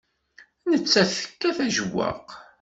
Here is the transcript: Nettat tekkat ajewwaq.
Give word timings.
Nettat 0.69 1.11
tekkat 1.19 1.57
ajewwaq. 1.65 2.27